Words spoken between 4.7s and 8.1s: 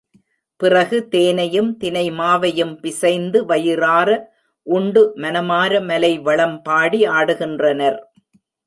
உண்டு, மனமார மலை வளம்பாடி ஆடுகின்றனர்.